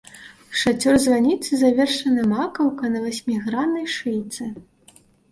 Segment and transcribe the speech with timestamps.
[0.59, 4.49] Шацёр званіцы завершаны макаўкай на васьміграннай шыйцы.